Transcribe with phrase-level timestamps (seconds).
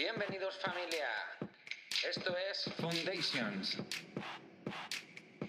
[0.00, 1.08] Bienvenidos familia.
[2.08, 3.76] Esto es Foundations,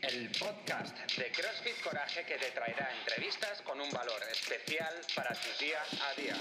[0.02, 5.64] el podcast de CrossFit Coraje que te traerá entrevistas con un valor especial para tu
[5.64, 6.36] día a día.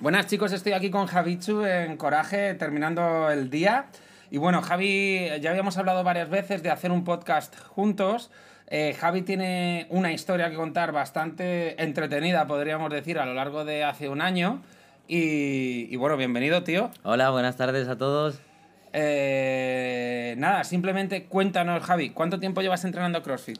[0.00, 3.92] Buenas chicos, estoy aquí con Javichu en Coraje terminando el día.
[4.32, 8.32] Y bueno, Javi, ya habíamos hablado varias veces de hacer un podcast juntos.
[8.72, 13.82] Eh, Javi tiene una historia que contar bastante entretenida, podríamos decir, a lo largo de
[13.82, 14.62] hace un año.
[15.08, 16.88] Y, y bueno, bienvenido, tío.
[17.02, 18.40] Hola, buenas tardes a todos.
[18.92, 23.58] Eh, nada, simplemente cuéntanos, Javi, ¿cuánto tiempo llevas entrenando CrossFit?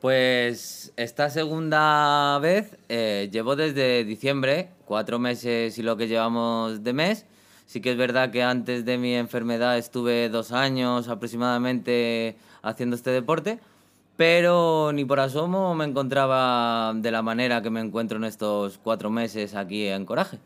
[0.00, 6.94] Pues esta segunda vez eh, llevo desde diciembre, cuatro meses y lo que llevamos de
[6.94, 7.26] mes.
[7.66, 13.10] Sí que es verdad que antes de mi enfermedad estuve dos años aproximadamente haciendo este
[13.10, 13.58] deporte,
[14.16, 19.10] pero ni por asomo me encontraba de la manera que me encuentro en estos cuatro
[19.10, 20.38] meses aquí en Coraje.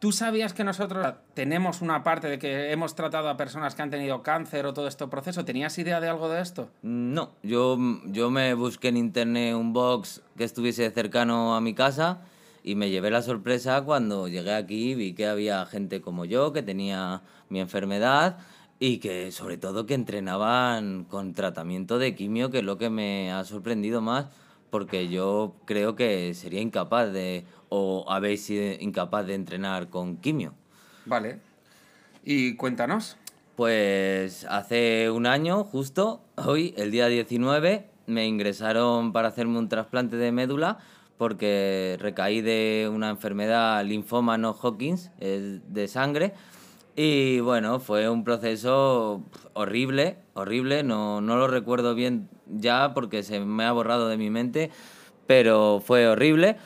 [0.00, 3.90] ¿Tú sabías que nosotros tenemos una parte de que hemos tratado a personas que han
[3.90, 5.44] tenido cáncer o todo este proceso?
[5.44, 6.70] ¿Tenías idea de algo de esto?
[6.80, 12.22] No, yo, yo me busqué en internet un box que estuviese cercano a mi casa
[12.62, 16.54] y me llevé la sorpresa cuando llegué aquí y vi que había gente como yo
[16.54, 18.38] que tenía mi enfermedad
[18.82, 23.30] y que sobre todo que entrenaban con tratamiento de quimio, que es lo que me
[23.30, 24.26] ha sorprendido más,
[24.70, 30.54] porque yo creo que sería incapaz de, o habéis sido incapaz de entrenar con quimio.
[31.04, 31.40] Vale.
[32.24, 33.18] Y cuéntanos.
[33.54, 40.16] Pues hace un año, justo, hoy, el día 19, me ingresaron para hacerme un trasplante
[40.16, 40.78] de médula
[41.18, 46.32] porque recaí de una enfermedad linfoma no Hawkins de sangre
[46.96, 49.22] y bueno, fue un proceso
[49.54, 54.30] horrible, horrible, no, no lo recuerdo bien ya porque se me ha borrado de mi
[54.30, 54.70] mente,
[55.26, 56.56] pero fue horrible.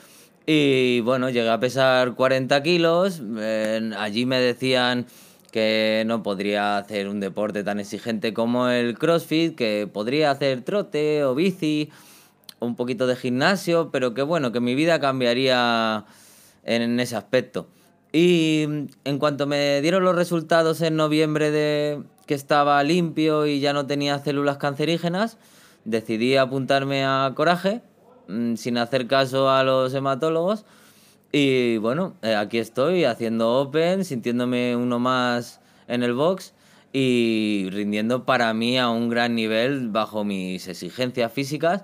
[0.47, 3.21] Y bueno, llegué a pesar 40 kilos,
[3.97, 5.07] allí me decían
[5.51, 11.23] que no podría hacer un deporte tan exigente como el CrossFit, que podría hacer trote
[11.23, 11.89] o bici,
[12.59, 16.05] un poquito de gimnasio, pero que bueno, que mi vida cambiaría
[16.63, 17.67] en ese aspecto.
[18.17, 18.61] Y
[19.03, 23.87] en cuanto me dieron los resultados en noviembre de que estaba limpio y ya no
[23.87, 25.37] tenía células cancerígenas,
[25.83, 27.81] decidí apuntarme a Coraje,
[28.29, 30.63] mm, sin hacer caso a los hematólogos.
[31.33, 35.59] Y bueno, eh, aquí estoy haciendo Open, sintiéndome uno más
[35.89, 36.53] en el box
[36.93, 41.83] y rindiendo para mí a un gran nivel bajo mis exigencias físicas,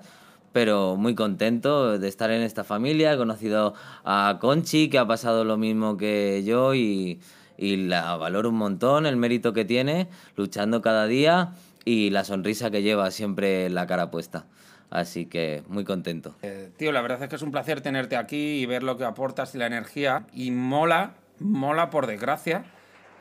[0.52, 3.12] pero muy contento de estar en esta familia.
[3.12, 3.74] He conocido
[4.04, 7.20] a Conchi, que ha pasado lo mismo que yo y,
[7.58, 11.52] la valoro un montón, el mérito que tiene, luchando cada día
[11.84, 14.46] y la sonrisa que lleva siempre la cara puesta.
[14.90, 16.34] Así que muy contento.
[16.42, 19.04] Eh, tío, la verdad es que es un placer tenerte aquí y ver lo que
[19.04, 20.26] aportas y la energía.
[20.34, 22.64] Y mola, mola por desgracia,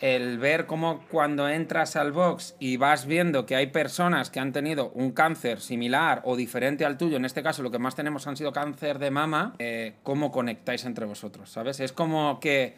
[0.02, 4.52] el ver cómo cuando entras al box y vas viendo que hay personas que han
[4.52, 8.26] tenido un cáncer similar o diferente al tuyo, en este caso lo que más tenemos
[8.26, 11.80] han sido cáncer de mama, eh, cómo conectáis entre vosotros, ¿sabes?
[11.80, 12.74] Es como que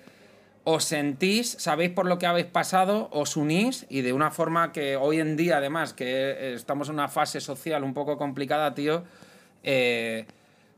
[0.65, 4.97] os sentís, sabéis por lo que habéis pasado, os unís y de una forma que
[4.97, 9.05] hoy en día, además, que estamos en una fase social un poco complicada, tío,
[9.63, 10.25] eh,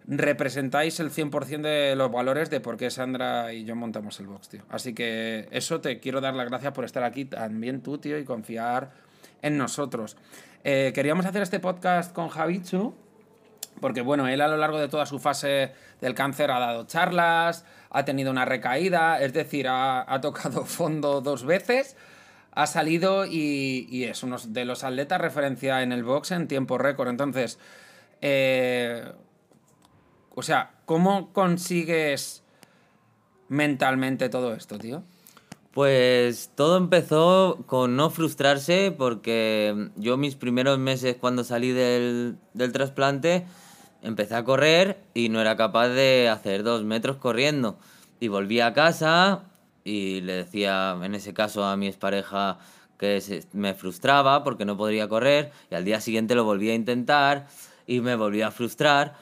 [0.08, 4.50] representáis el 100% de los valores de por qué Sandra y yo montamos el box,
[4.50, 4.62] tío.
[4.70, 8.26] Así que eso te quiero dar las gracias por estar aquí también tú, tío, y
[8.26, 8.92] confiar
[9.42, 10.18] en nosotros.
[10.64, 12.94] Eh, queríamos hacer este podcast con Javichu,
[13.82, 15.72] porque bueno, él a lo largo de toda su fase
[16.02, 21.46] del cáncer ha dado charlas, ha tenido una recaída, es decir, ha, tocado fondo dos
[21.46, 21.96] veces,
[22.52, 26.78] ha salido y, y, es uno de los atletas referencia en el box en tiempo
[26.78, 27.10] récord.
[27.10, 27.60] Entonces,
[28.22, 29.12] eh,
[30.36, 32.44] o sea, ¿cómo consigues
[33.48, 35.04] mentalmente todo esto, tío?
[35.72, 42.72] Pues todo empezó con no frustrarse porque yo mis primeros meses cuando salí del, del
[42.72, 43.46] trasplante
[44.02, 47.78] empecé a correr y no era capaz de hacer dos metros corriendo.
[48.20, 49.44] Y volví a casa
[49.84, 52.58] y le decía, en ese caso, a mi expareja
[52.98, 57.48] que me frustraba porque no podría correr y al día siguiente lo volví a intentar
[57.86, 59.16] y me volví a frustrar.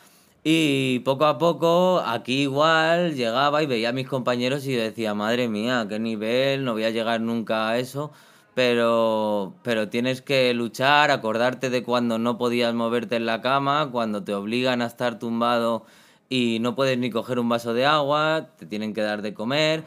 [0.43, 5.47] Y poco a poco, aquí igual, llegaba y veía a mis compañeros y decía, madre
[5.47, 8.11] mía, qué nivel, no voy a llegar nunca a eso
[8.53, 14.23] pero, pero tienes que luchar, acordarte de cuando no podías moverte en la cama, cuando
[14.23, 15.85] te obligan a estar tumbado
[16.29, 19.83] y no puedes ni coger un vaso de agua, te tienen que dar de comer,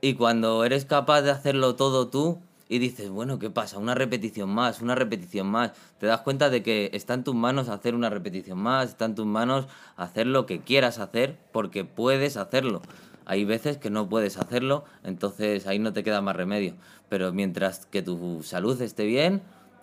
[0.00, 2.40] y cuando eres capaz de hacerlo todo tú
[2.74, 3.78] y dices, bueno, ¿qué pasa?
[3.78, 7.68] Una repetición más, una repetición más, te das cuenta de que está en tus manos
[7.68, 12.36] hacer una repetición más, está en tus manos hacer lo que quieras hacer porque puedes
[12.36, 12.82] hacerlo.
[13.26, 16.74] Hay veces que no puedes hacerlo, entonces ahí no te queda más remedio.
[17.08, 19.42] Pero mientras que tu salud esté bien,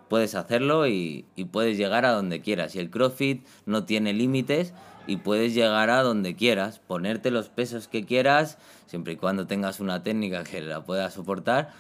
[0.10, 2.76] puedes hacerlo y, puedes llegar a donde quieras.
[2.76, 4.74] Y el CrossFit no tiene límites
[5.08, 9.80] y puedes llegar a donde quieras, ponerte los pesos que quieras, siempre y cuando tengas
[9.80, 11.72] una técnica que la pueda soportar.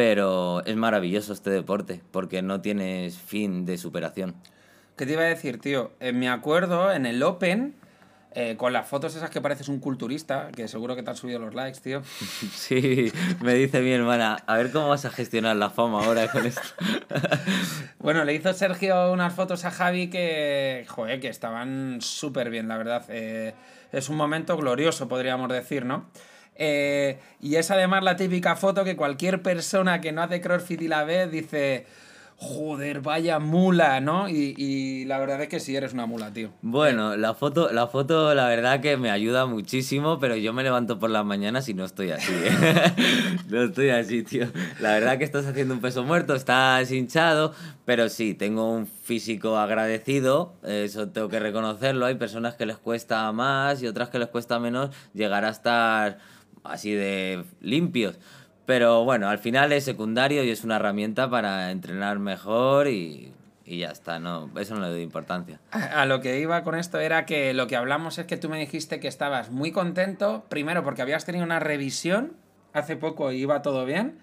[0.00, 4.34] Pero es maravilloso este deporte porque no tienes fin de superación.
[4.96, 5.92] ¿Qué te iba a decir, tío?
[6.00, 7.74] Eh, me acuerdo en el Open,
[8.32, 11.38] eh, con las fotos esas que pareces un culturista, que seguro que te han subido
[11.38, 12.00] los likes, tío.
[12.50, 13.12] Sí,
[13.42, 16.62] me dice mi hermana, a ver cómo vas a gestionar la fama ahora con esto.
[17.98, 22.78] bueno, le hizo Sergio unas fotos a Javi que, joder, que estaban súper bien, la
[22.78, 23.04] verdad.
[23.10, 23.52] Eh,
[23.92, 26.08] es un momento glorioso, podríamos decir, ¿no?
[26.56, 30.88] Eh, y es además la típica foto que cualquier persona que no hace CrossFit y
[30.88, 31.86] la ve dice,
[32.40, 34.26] joder, vaya mula, ¿no?
[34.30, 36.50] Y, la verdad es que sí eres una mula, tío.
[36.62, 40.98] Bueno, la foto, la foto, la verdad que me ayuda muchísimo, pero yo me levanto
[40.98, 42.94] por las mañanas y no estoy así, ¿eh?
[43.50, 44.46] no estoy así, tío.
[44.80, 47.52] La verdad que estás haciendo un peso muerto, estás hinchado,
[47.84, 52.06] pero sí, tengo un físico agradecido, eso tengo que reconocerlo.
[52.06, 56.18] Hay personas que les cuesta más y otras que les cuesta menos llegar a estar
[56.64, 58.18] así de limpios.
[58.66, 63.32] Pero bueno, al final es secundario y es una herramienta para entrenar mejor y,
[63.64, 65.60] y ya está, no, eso no le doy importancia.
[65.70, 68.58] A lo que iba con esto era que lo que hablamos es que tú me
[68.58, 72.32] dijiste que estabas muy contento, primero porque habías tenido una revisión
[72.72, 74.18] hace poco y iba todo bien,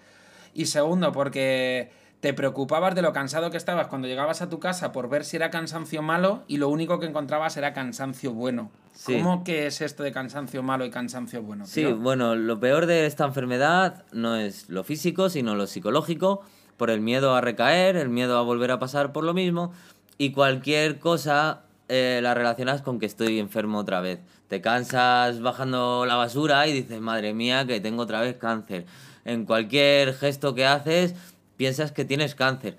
[0.54, 4.92] y segundo porque te preocupabas de lo cansado que estabas cuando llegabas a tu casa
[4.92, 8.70] por ver si era cansancio malo y lo único que encontrabas era cansancio bueno.
[9.04, 11.66] ¿Cómo que es esto de cansancio malo y cansancio bueno?
[11.66, 16.42] Sí, bueno, lo peor de esta enfermedad no es lo físico, sino lo psicológico,
[16.76, 19.72] por el miedo a recaer, el miedo a volver a pasar por lo mismo
[20.16, 24.20] y cualquier cosa eh, la relacionas con que estoy enfermo otra vez.
[24.48, 28.86] Te cansas bajando la basura y dices, madre mía, que tengo otra vez cáncer.
[29.24, 31.14] En cualquier gesto que haces
[31.56, 32.76] piensas que tienes cáncer.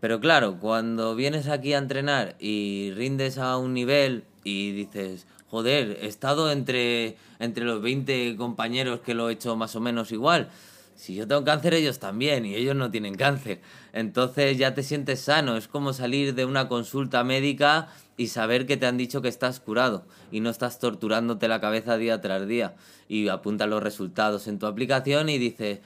[0.00, 5.98] Pero claro, cuando vienes aquí a entrenar y rindes a un nivel y dices, joder,
[6.00, 10.48] he estado entre, entre los 20 compañeros que lo he hecho más o menos igual.
[10.96, 13.60] Si yo tengo cáncer, ellos también, y ellos no tienen cáncer.
[13.92, 15.58] Entonces ya te sientes sano.
[15.58, 19.60] Es como salir de una consulta médica y saber que te han dicho que estás
[19.60, 22.74] curado y no estás torturándote la cabeza día tras día.
[23.06, 25.80] Y apuntas los resultados en tu aplicación y dices,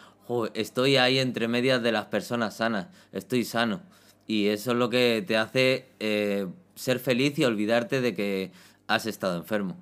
[0.55, 3.81] estoy ahí entre medias de las personas sanas, estoy sano.
[4.29, 6.47] Y eso es lo que te hace eh,
[6.77, 8.53] ser feliz y olvidarte de que
[8.89, 9.77] has estado enfermo.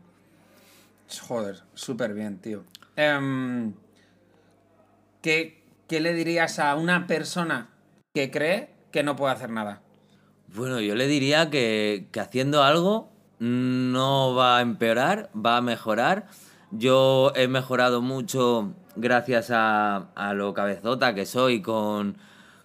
[1.28, 2.64] Joder, súper bien, tío.
[2.96, 3.74] Em,
[5.22, 7.70] ¿qué, le dirías a una persona
[8.14, 9.80] que cree que no puede hacer nada?
[10.54, 16.26] Bueno, yo le diría que, que haciendo algo no va a empeorar, va a mejorar.
[16.70, 22.16] Yo he mejorado mucho gracias a, a lo cabezota que soy con,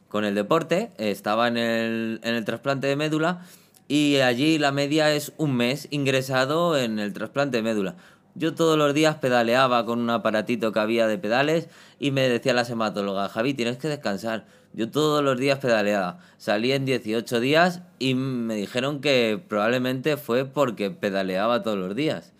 [0.08, 0.92] con el deporte.
[0.98, 3.42] Estaba en el, en el trasplante de médula
[3.90, 7.96] y allí la media es un mes ingresado en el trasplante de médula.
[8.36, 11.68] Yo todos los días pedaleaba con un aparatito que había de pedales
[12.00, 14.46] y me decía la hematóloga, Javi, tienes que descansar.
[14.74, 16.20] Yo todos los días pedaleaba.
[16.38, 22.32] Salí en 18 días y me dijeron que probablemente fue porque pedaleaba todos los días.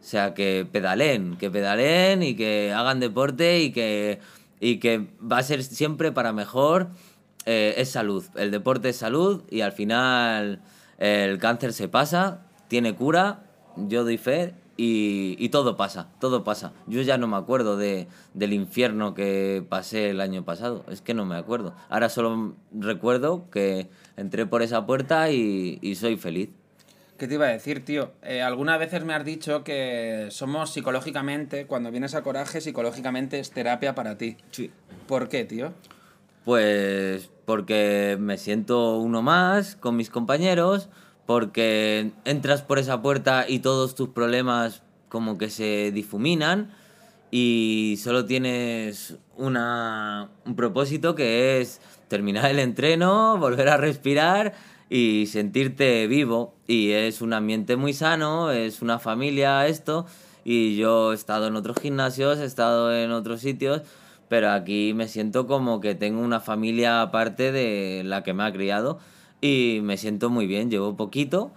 [0.00, 4.18] O sea, que pedalen, que pedalen y que hagan deporte y que,
[4.58, 6.88] y que va a ser siempre para mejor.
[7.44, 8.24] Eh, es salud.
[8.34, 10.60] El deporte es salud y al final
[10.98, 13.44] el cáncer se pasa, tiene cura,
[13.76, 16.72] yo doy fe y, y, todo pasa, todo pasa.
[16.86, 21.14] Yo ya no me acuerdo de, del infierno que pasé el año pasado, es que
[21.14, 21.74] no me acuerdo.
[21.88, 26.50] Ahora solo recuerdo que entré por esa puerta y, y soy feliz.
[27.18, 28.12] ¿Qué te iba a decir, tío?
[28.22, 33.52] Eh, algunas veces me has dicho que somos psicológicamente, cuando vienes a Coraje, psicológicamente es
[33.52, 34.36] terapia para ti.
[34.50, 34.70] Sí.
[35.08, 35.72] ¿Por qué, tío?
[36.44, 40.90] Pues porque me siento uno más con mis compañeros,
[41.24, 46.70] porque entras por esa puerta y todos tus problemas como que se difuminan
[47.30, 54.54] y solo tienes una, un propósito que es terminar el entreno, volver a respirar
[54.88, 56.54] y sentirte vivo.
[56.66, 60.06] Y es un ambiente muy sano, es una familia esto.
[60.44, 63.82] Y yo he estado en otros gimnasios, he estado en otros sitios,
[64.28, 68.52] pero aquí me siento como que tengo una familia aparte de la que me ha
[68.52, 68.98] criado
[69.40, 70.70] y me siento muy bien.
[70.70, 71.52] Llevo poquito,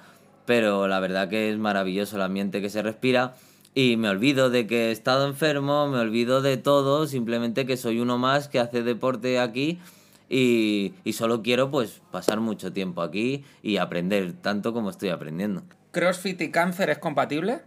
[0.45, 3.35] pero la verdad que es maravilloso el ambiente que se respira.
[3.75, 7.99] Y me olvido de que he estado enfermo, me olvido de todo, simplemente que soy
[7.99, 9.79] uno más que hace deporte aquí
[10.27, 15.63] y, y solo quiero pues pasar mucho tiempo aquí y aprender tanto como estoy aprendiendo.
[15.91, 17.61] ¿CrossFit y cáncer es compatible?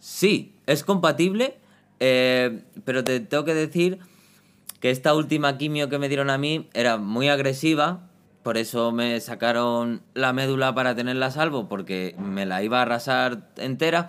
[0.00, 1.56] Sí, es compatible.
[2.00, 3.98] Eh, pero te tengo que decir
[4.80, 8.00] que esta última quimio que me dieron a mí era muy agresiva,
[8.42, 12.82] por eso me sacaron la médula para tenerla a salvo, porque me la iba a
[12.82, 14.08] arrasar entera.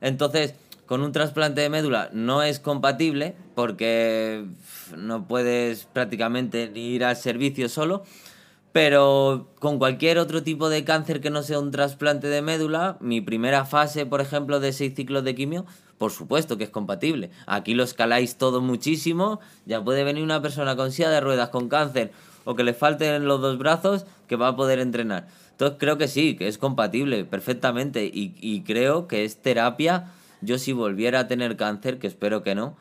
[0.00, 0.54] Entonces,
[0.86, 4.44] con un trasplante de médula no es compatible, porque
[4.96, 8.04] no puedes prácticamente ir al servicio solo.
[8.76, 13.22] Pero con cualquier otro tipo de cáncer que no sea un trasplante de médula, mi
[13.22, 15.64] primera fase, por ejemplo, de seis ciclos de quimio,
[15.96, 17.30] por supuesto que es compatible.
[17.46, 21.70] Aquí lo escaláis todo muchísimo, ya puede venir una persona con silla de ruedas, con
[21.70, 22.12] cáncer,
[22.44, 25.26] o que le falten los dos brazos, que va a poder entrenar.
[25.52, 30.12] Entonces creo que sí, que es compatible perfectamente y, y creo que es terapia.
[30.42, 32.76] Yo si volviera a tener cáncer, que espero que no,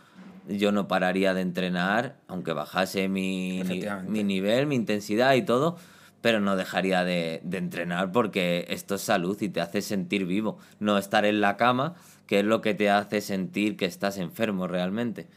[0.48, 3.64] yo no pararía de entrenar, aunque bajase mi,
[4.08, 5.78] mi nivel, mi intensidad y todo,
[6.22, 10.58] pero no dejaría de, de entrenar porque esto es salud y te hace sentir vivo,
[10.80, 11.96] no estar en la cama,
[12.28, 15.28] que es lo que te hace sentir que estás enfermo realmente.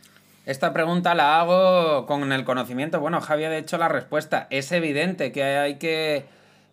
[0.47, 3.00] Esta pregunta la hago con el conocimiento.
[3.00, 4.47] Bueno, Javi ha hecho la respuesta.
[4.49, 6.25] Es evidente que hay que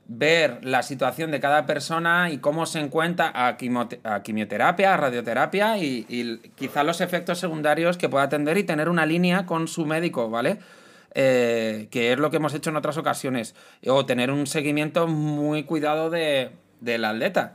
[0.08, 6.06] ver la situación de cada persona y cómo se encuentra a, quimioterapia, a radioterapia y,
[6.08, 10.30] y quizá los efectos secundarios que pueda atender y tener una línea con su médico,
[10.30, 10.60] ¿vale?
[11.18, 13.56] Eh, que es lo que hemos hecho en otras ocasiones.
[13.88, 17.54] O tener un seguimiento muy cuidado de, del atleta.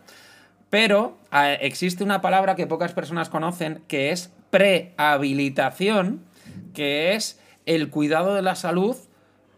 [0.71, 1.19] Pero
[1.61, 6.25] existe una palabra que pocas personas conocen que es prehabilitación,
[6.73, 8.97] que es el cuidado de la salud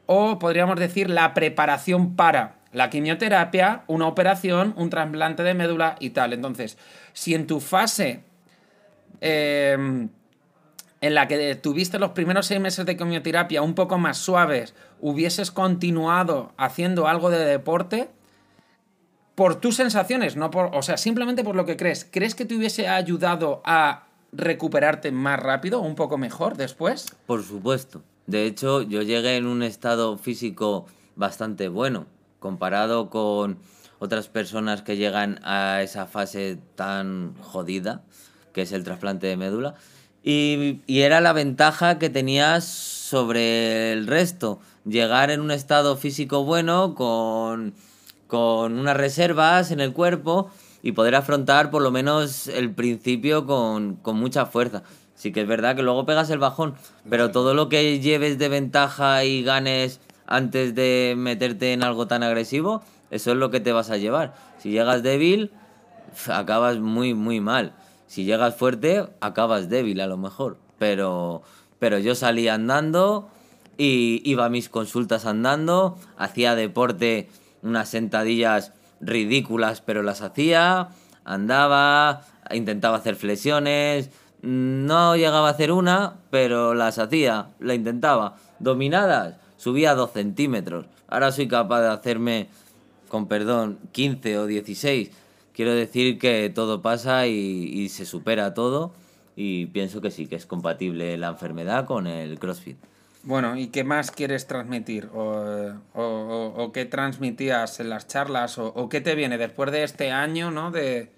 [0.07, 6.11] o podríamos decir la preparación para la quimioterapia, una operación, un trasplante de médula y
[6.11, 6.33] tal.
[6.33, 6.79] Entonces,
[7.13, 8.25] si en tu fase
[9.21, 10.09] eh,
[11.03, 15.51] en la que tuviste los primeros seis meses de quimioterapia un poco más suaves, hubieses
[15.51, 18.09] continuado haciendo algo de deporte,
[19.35, 22.55] por tus sensaciones, no por, o sea, simplemente por lo que crees, ¿crees que te
[22.55, 27.15] hubiese ayudado a recuperarte más rápido, un poco mejor después?
[27.27, 28.03] Por supuesto.
[28.27, 30.87] De hecho, yo llegué en un estado físico
[31.17, 32.07] bastante bueno,
[32.43, 33.59] comparado con
[33.99, 38.03] otras personas que llegan a esa fase tan jodida,
[38.53, 39.77] que es el trasplante de médula.
[40.23, 46.45] Y, y era la ventaja que tenías sobre el resto, llegar en un estado físico
[46.45, 47.75] bueno, con,
[48.27, 50.51] con unas reservas en el cuerpo
[50.83, 54.83] y poder afrontar por lo menos el principio con, con mucha fuerza.
[55.15, 56.75] Sí que es verdad que luego pegas el bajón,
[57.09, 60.01] pero todo lo que lleves de ventaja y ganes
[60.33, 64.35] antes de meterte en algo tan agresivo, eso es lo que te vas a llevar.
[64.57, 65.51] Si llegas débil,
[66.27, 67.75] acabas muy, muy mal.
[68.07, 70.57] Si llegas fuerte, acabas débil a lo mejor.
[70.79, 71.43] Pero,
[71.79, 73.29] pero yo salí andando
[73.77, 77.29] y iba a mis consultas andando, hacía deporte,
[77.63, 78.73] unas sentadillas
[79.03, 80.89] ridículas, pero las hacía,
[81.25, 84.09] andaba, intentaba hacer flexiones,
[84.41, 88.37] no llegaba a hacer una, pero las hacía, la intentaba.
[88.61, 90.87] Dominadas, subía dos centímetros.
[91.07, 92.49] Ahora soy capaz de hacerme,
[93.09, 95.13] con perdón, 15 o 16.
[95.55, 98.93] Quiero decir que todo pasa y, se supera todo
[99.37, 102.77] y pienso que sí, que es compatible la enfermedad con el CrossFit.
[103.23, 105.09] Bueno, ¿y qué más quieres transmitir?
[105.15, 108.59] ¿O, qué transmitías en las charlas?
[108.59, 110.73] ¿O, o qué te viene después de este año, ¿no?
[110.73, 111.09] De,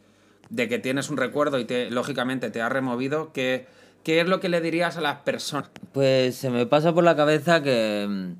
[0.50, 3.32] de que tienes un recuerdo y te, lógicamente te ha removido.
[3.32, 3.66] ¿qué,
[4.04, 5.70] ¿Qué es lo que le dirías a las personas?
[5.92, 8.34] Pues se me pasa por la cabeza que,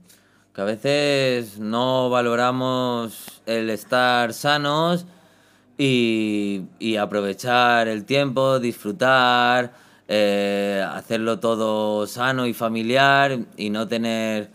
[0.55, 5.07] que a veces no valoramos el estar sanos
[5.79, 9.73] y, y aprovechar el tiempo, disfrutar,
[10.07, 14.51] eh, hacerlo todo sano y familiar y no tener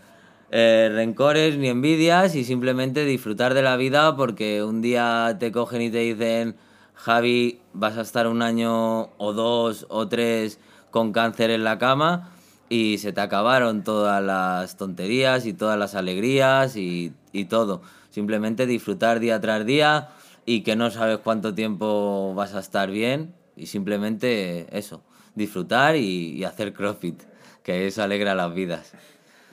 [0.52, 5.82] eh, rencores ni envidias y simplemente disfrutar de la vida porque un día te cogen
[5.82, 6.54] y te dicen,
[6.94, 12.30] Javi, vas a estar un año o dos o tres con cáncer en la cama
[12.68, 17.82] y se te acabaron todas las tonterías y todas las alegrías y, y todo.
[18.10, 20.08] Simplemente disfrutar día tras día
[20.46, 25.02] y que no sabes cuánto tiempo vas a estar bien y simplemente eso,
[25.34, 27.22] disfrutar y, hacer CrossFit,
[27.62, 28.92] que eso alegra las vidas.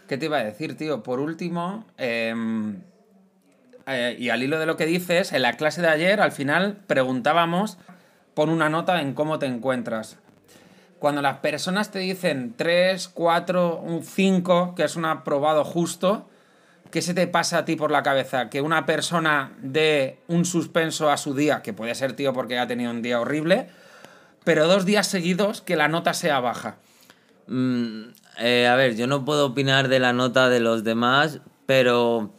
[0.07, 1.03] ¿Qué te iba a decir, tío?
[1.03, 2.81] Por último, em,
[3.85, 6.77] eh, y al hilo de lo que dices, en la clase de ayer, al final
[6.87, 7.77] preguntábamos,
[8.33, 10.17] pon una nota en cómo te encuentras.
[10.99, 16.27] Cuando las personas te dicen 3, 4, un 5, que es un aprobado justo,
[16.89, 18.49] ¿qué se te pasa a ti por la cabeza?
[18.49, 22.67] Que una persona dé un suspenso a su día, que puede ser, tío, porque ha
[22.67, 23.67] tenido un día horrible,
[24.43, 26.77] pero dos días seguidos que la nota sea baja.
[27.47, 28.03] Mm,
[28.39, 32.33] eh, a ver, yo no puedo opinar de la nota de los demás, pero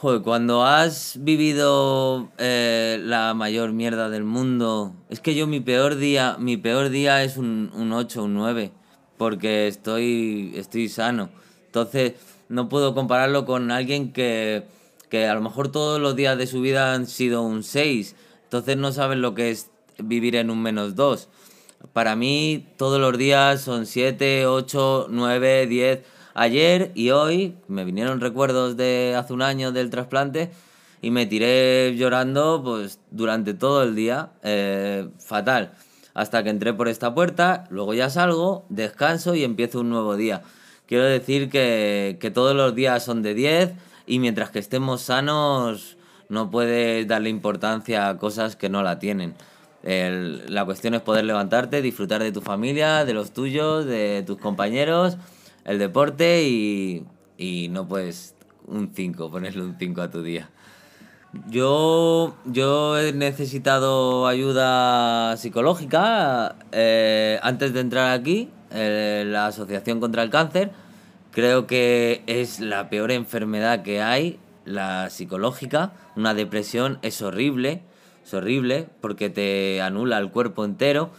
[0.00, 5.96] Joder, cuando has vivido eh, la mayor mierda del mundo, es que yo mi peor
[5.96, 8.72] día, mi peor día es un, un 8, un 9,
[9.18, 11.28] porque estoy, estoy sano.
[11.66, 12.14] Entonces,
[12.48, 14.64] no puedo compararlo con alguien que,
[15.10, 18.16] que a lo mejor todos los días de su vida han sido un 6.
[18.44, 21.28] Entonces no saben lo que es vivir en un menos 2.
[21.92, 26.00] Para mí todos los días son 7, 8, 9, 10
[26.34, 30.50] ayer y hoy me vinieron recuerdos de hace un año del trasplante
[31.02, 35.72] y me tiré llorando pues durante todo el día, eh, fatal.
[36.12, 40.42] Hasta que entré por esta puerta, luego ya salgo, descanso y empiezo un nuevo día.
[40.86, 43.72] Quiero decir que, que todos los días son de 10
[44.06, 45.96] y mientras que estemos sanos
[46.28, 49.34] no puedes darle importancia a cosas que no la tienen.
[49.82, 55.16] La cuestión es poder levantarte, disfrutar de tu familia, de los tuyos, de tus compañeros
[55.64, 57.04] el deporte y,
[57.36, 58.34] y no puedes
[58.66, 60.50] un 5, ponerle un 5 a tu día.
[61.48, 70.24] Yo, yo he necesitado ayuda psicológica eh, antes de entrar aquí, eh, la Asociación contra
[70.24, 70.72] el Cáncer.
[71.30, 75.92] Creo que es la peor enfermedad que hay, la psicológica.
[76.16, 77.82] Una depresión es horrible,
[78.24, 81.10] es horrible porque te anula el cuerpo entero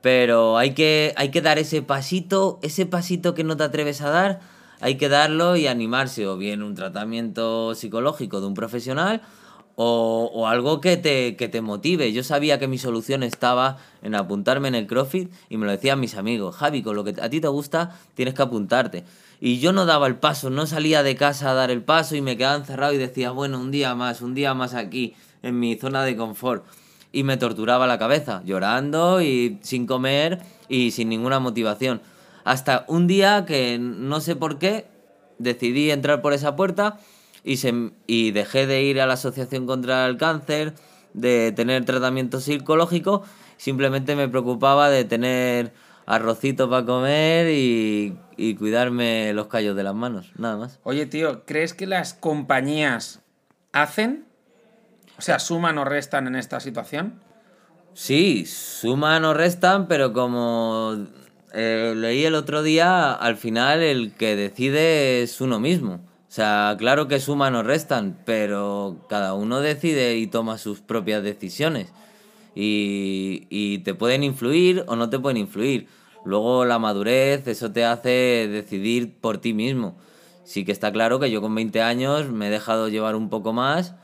[0.00, 4.10] pero hay que, hay que dar ese pasito, ese pasito que no te atreves a
[4.10, 4.40] dar,
[4.80, 9.22] hay que darlo y animarse, o bien un tratamiento psicológico de un profesional,
[9.80, 12.12] o, o, algo que te, que te motive.
[12.12, 16.00] Yo sabía que mi solución estaba en apuntarme en el CrossFit y me lo decían
[16.00, 19.04] mis amigos, Javi, con lo que a ti te gusta tienes que apuntarte.
[19.40, 22.22] Y yo no daba el paso, no salía de casa a dar el paso y
[22.22, 25.76] me quedaba encerrado y decía, bueno, un día más, un día más aquí, en mi
[25.76, 26.64] zona de confort
[27.12, 32.00] y me torturaba la cabeza, llorando y sin comer y sin ninguna motivación.
[32.44, 34.86] Hasta un día que no sé por qué
[35.38, 36.98] decidí entrar por esa puerta
[37.44, 40.74] y, se, y dejé de ir a la Asociación contra el Cáncer,
[41.14, 43.22] de tener tratamiento psicológico,
[43.56, 45.72] simplemente me preocupaba de tener
[46.06, 50.78] arrocito para comer y, y cuidarme los callos de las manos, nada más.
[50.84, 53.20] Oye, tío, ¿crees que las compañías
[53.72, 54.27] hacen
[55.18, 57.20] o sea, ¿suman o restan en esta situación?
[57.92, 60.96] Sí, suman o restan, pero como
[61.52, 65.94] eh, leí el otro día, al final el que decide es uno mismo.
[65.94, 71.24] O sea, claro que suman o restan, pero cada uno decide y toma sus propias
[71.24, 71.92] decisiones.
[72.54, 75.88] Y, y te pueden influir o no te pueden influir.
[76.24, 79.96] Luego la madurez, eso te hace decidir por ti mismo.
[80.44, 83.52] Sí que está claro que yo con 20 años me he dejado llevar un poco
[83.52, 83.96] más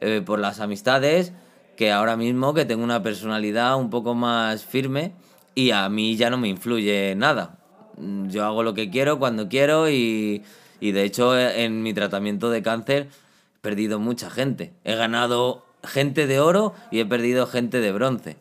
[0.00, 1.32] eh, por las amistades,
[1.76, 5.12] que ahora mismo que tengo una personalidad un poco más firme
[5.54, 7.58] y a mí ya no me influye nada.
[7.96, 10.42] Mm, yo hago lo que quiero cuando quiero y,
[10.80, 13.08] y de hecho eh, en mi tratamiento de cáncer
[13.56, 14.72] he perdido mucha gente.
[14.84, 18.36] He ganado gente de oro y he perdido gente de bronce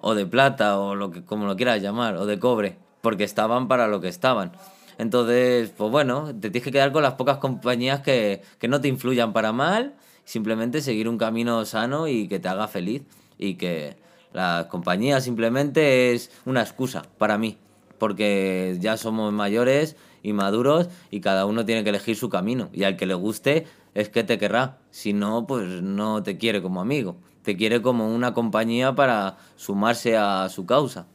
[0.00, 3.68] o de plata o lo que como lo quieras llamar o de cobre porque estaban
[3.68, 4.52] para lo que estaban.
[4.98, 8.88] Entonces, pues bueno, te tienes que quedar con las pocas compañías que, que no te
[8.88, 13.02] influyan para mal simplemente seguir un camino sano y que te haga feliz
[13.38, 13.96] y que
[14.32, 17.56] la compañía simplemente es una excusa para mí,
[17.98, 22.84] porque ya somos mayores y maduros y cada uno tiene que elegir su camino y
[22.84, 26.80] al que le guste es que te querrá, si no, pues no te quiere como
[26.80, 31.06] amigo, te quiere como una compañía para sumarse a su causa.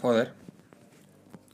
[0.00, 0.34] Joder,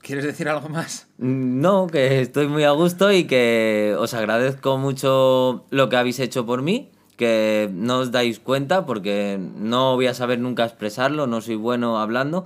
[0.01, 1.07] ¿Quieres decir algo más?
[1.17, 6.45] No, que estoy muy a gusto y que os agradezco mucho lo que habéis hecho
[6.45, 11.41] por mí, que no os dais cuenta porque no voy a saber nunca expresarlo, no
[11.41, 12.45] soy bueno hablando,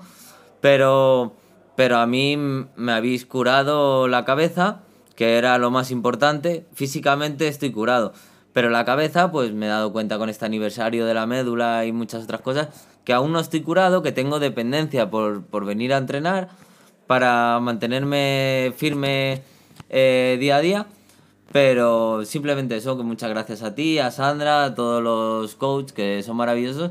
[0.62, 1.34] pero,
[1.76, 4.82] pero a mí me habéis curado la cabeza,
[5.16, 6.66] que era lo más importante.
[6.74, 8.14] Físicamente estoy curado,
[8.52, 11.92] pero la cabeza pues me he dado cuenta con este aniversario de la médula y
[11.92, 12.70] muchas otras cosas
[13.04, 16.50] que aún no estoy curado, que tengo dependencia por, por venir a entrenar
[17.08, 19.42] para mantenerme firme
[19.90, 20.88] eh, día a día.
[21.52, 26.24] Pero simplemente eso, que muchas gracias a ti, a Sandra, a todos los coaches que
[26.24, 26.90] son maravillosos,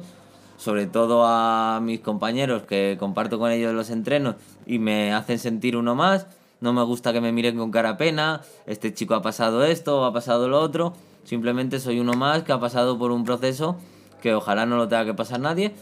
[0.56, 5.76] sobre todo a mis compañeros que comparto con ellos los entrenos y me hacen sentir
[5.76, 6.28] uno más.
[6.60, 10.12] No me gusta que me miren con cara pena, este chico ha pasado esto, ha
[10.12, 10.94] pasado lo otro.
[11.24, 13.76] Simplemente soy uno más que ha pasado por un proceso
[14.20, 15.74] que ojalá no lo tenga que pasar nadie.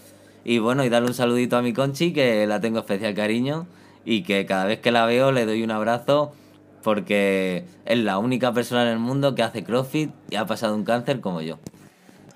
[0.42, 3.66] Y bueno, y darle un saludito a mi Conchi, que la tengo especial cariño
[4.04, 6.34] y que cada vez que la veo le doy un abrazo
[6.82, 10.84] porque es la única persona en el mundo que hace CrossFit y ha pasado un
[10.84, 11.58] cáncer como yo.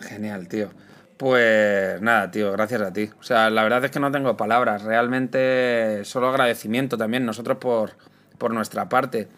[0.01, 0.69] Genial, tío.
[1.17, 3.09] Pues nada, tío, gracias a ti.
[3.19, 4.83] O sea, la verdad es que no tengo palabras.
[4.83, 7.93] Realmente solo agradecimiento también nosotros por,
[8.37, 9.29] por nuestra parte.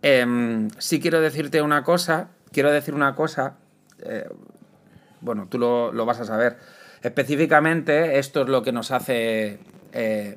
[0.00, 3.56] Eh, sí quiero decirte una cosa quiero decir una cosa,
[4.02, 4.28] eh,
[5.20, 6.56] bueno, tú lo, lo, vas a saber.
[7.02, 9.58] Específicamente, esto es lo que nos hace
[9.92, 10.36] eh,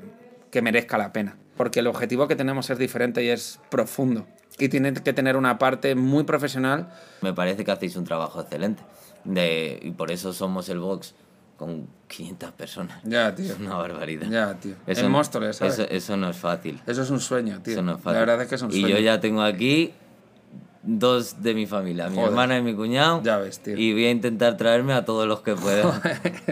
[0.51, 1.37] que merezca la pena.
[1.57, 4.27] Porque el objetivo que tenemos es diferente y es profundo.
[4.57, 6.89] Y tiene que tener una parte muy profesional.
[7.21, 8.83] Me parece que hacéis un trabajo excelente.
[9.23, 11.15] De, y por eso somos el Vox
[11.57, 13.01] con 500 personas.
[13.03, 13.53] Ya, tío.
[13.53, 14.27] Es una barbaridad.
[14.29, 14.75] Ya, tío.
[14.87, 15.75] Eso, el monstruo, ¿sabes?
[15.75, 16.81] Eso, eso, no es fácil.
[16.87, 17.73] Eso es un sueño, tío.
[17.73, 18.13] Eso no es fácil.
[18.13, 18.95] La verdad es que es un y sueño.
[18.95, 19.93] yo ya tengo aquí
[20.83, 22.29] dos de mi familia, mi Joder.
[22.29, 23.21] hermana y mi cuñado.
[23.23, 23.77] Ya ves, tío.
[23.77, 26.01] Y voy a intentar traerme a todos los que pueda.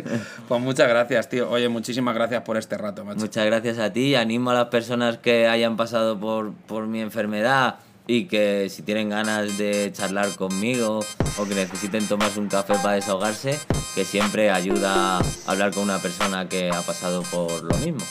[0.47, 1.49] pues muchas gracias, tío.
[1.49, 3.19] Oye, muchísimas gracias por este rato, macho.
[3.19, 4.15] Muchas gracias a ti.
[4.15, 9.09] Animo a las personas que hayan pasado por, por mi enfermedad y que si tienen
[9.09, 11.01] ganas de charlar conmigo
[11.37, 13.59] o que necesiten tomarse un café para desahogarse,
[13.93, 18.03] que siempre ayuda a hablar con una persona que ha pasado por lo mismo.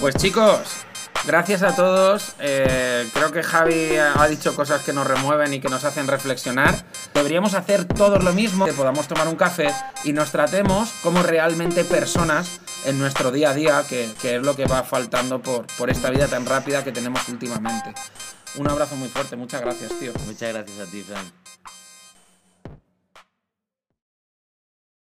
[0.00, 0.86] Pues chicos,
[1.26, 2.32] gracias a todos.
[2.38, 6.84] Eh, creo que Javi ha dicho cosas que nos remueven y que nos hacen reflexionar.
[7.12, 9.72] Deberíamos hacer todos lo mismo, que podamos tomar un café
[10.04, 14.56] y nos tratemos como realmente personas en nuestro día a día, que, que es lo
[14.56, 17.94] que va faltando por, por esta vida tan rápida que tenemos últimamente.
[18.56, 20.12] Un abrazo muy fuerte, muchas gracias, tío.
[20.26, 21.43] Muchas gracias a ti, Fran.